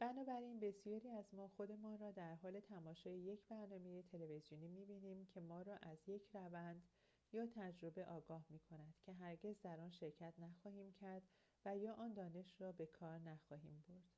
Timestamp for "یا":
7.32-7.46, 11.76-11.92